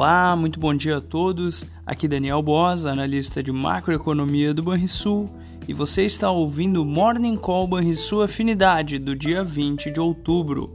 [0.00, 1.66] Olá, muito bom dia a todos.
[1.84, 5.28] Aqui Daniel Bosa, analista de macroeconomia do Banrisul,
[5.66, 10.72] e você está ouvindo Morning Call Banrisul Afinidade do dia 20 de outubro.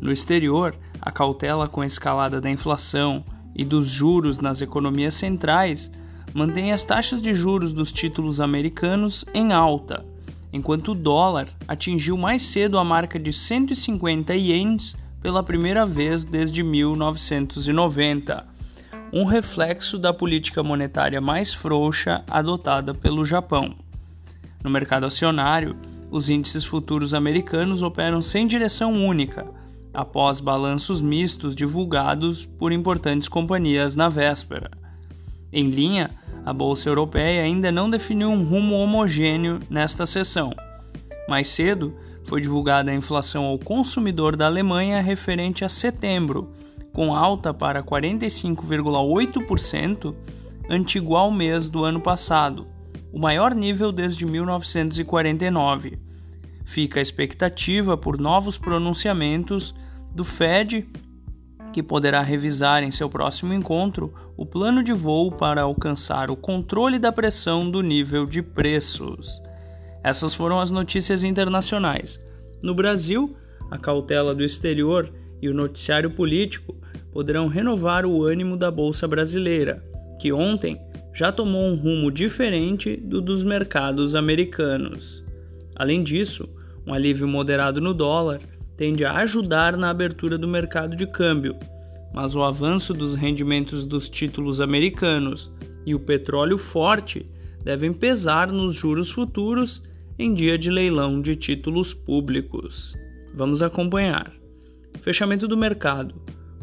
[0.00, 3.22] No exterior, a cautela com a escalada da inflação
[3.54, 5.90] e dos juros nas economias centrais
[6.32, 10.06] mantém as taxas de juros dos títulos americanos em alta,
[10.50, 16.62] enquanto o dólar atingiu mais cedo a marca de 150 ienes pela primeira vez desde
[16.62, 18.53] 1990,
[19.16, 23.72] um reflexo da política monetária mais frouxa adotada pelo Japão.
[24.60, 25.76] No mercado acionário,
[26.10, 29.46] os índices futuros americanos operam sem direção única,
[29.92, 34.68] após balanços mistos divulgados por importantes companhias na véspera.
[35.52, 36.10] Em linha,
[36.44, 40.52] a bolsa europeia ainda não definiu um rumo homogêneo nesta sessão.
[41.28, 46.50] Mais cedo, foi divulgada a inflação ao consumidor da Alemanha referente a setembro,
[46.94, 50.14] com alta para 45,8%,
[50.70, 52.66] antigo ao mês do ano passado,
[53.12, 55.98] o maior nível desde 1949.
[56.64, 59.74] Fica a expectativa por novos pronunciamentos
[60.14, 60.88] do Fed,
[61.72, 67.00] que poderá revisar em seu próximo encontro o plano de voo para alcançar o controle
[67.00, 69.42] da pressão do nível de preços.
[70.02, 72.20] Essas foram as notícias internacionais.
[72.62, 73.36] No Brasil,
[73.68, 76.83] a cautela do exterior e o noticiário político
[77.14, 79.80] poderão renovar o ânimo da Bolsa Brasileira,
[80.20, 80.80] que ontem
[81.14, 85.24] já tomou um rumo diferente do dos mercados americanos.
[85.76, 86.52] Além disso,
[86.84, 88.40] um alívio moderado no dólar
[88.76, 91.56] tende a ajudar na abertura do mercado de câmbio,
[92.12, 95.52] mas o avanço dos rendimentos dos títulos americanos
[95.86, 97.24] e o petróleo forte
[97.62, 99.82] devem pesar nos juros futuros
[100.18, 102.96] em dia de leilão de títulos públicos.
[103.32, 104.32] Vamos acompanhar.
[105.00, 106.14] Fechamento do mercado.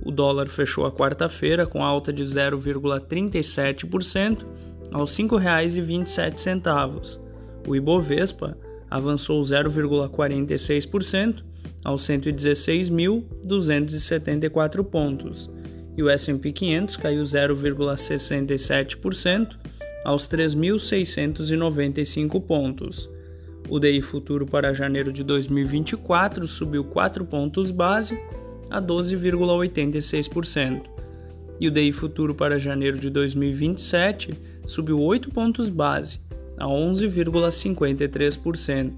[0.04, 4.46] O dólar fechou a quarta-feira com alta de 0,37%
[4.92, 7.20] aos R$ 5,27.
[7.68, 8.58] O Ibovespa
[8.90, 11.44] avançou 0,46%
[11.84, 15.50] aos 116.274 pontos
[15.98, 19.56] e o S&P 500 caiu 0,67%
[20.04, 23.08] aos 3.695 pontos.
[23.70, 28.20] O DI futuro para janeiro de 2024 subiu 4 pontos base
[28.72, 30.84] a 12,86%.
[31.60, 34.34] E o DI futuro para janeiro de 2027
[34.66, 36.22] subiu 8 pontos base
[36.58, 38.94] a 11,53%.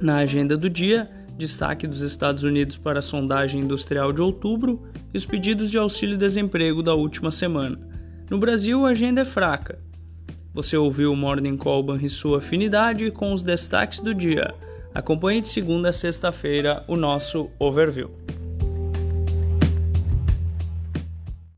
[0.00, 4.80] Na agenda do dia, destaque dos Estados Unidos para a sondagem industrial de outubro
[5.12, 7.78] e os pedidos de auxílio-desemprego da última semana.
[8.30, 9.88] No Brasil, a agenda é fraca
[10.58, 14.52] você ouviu o Morning Call e sua afinidade com os destaques do dia.
[14.92, 18.10] Acompanhe de segunda a sexta-feira o nosso overview.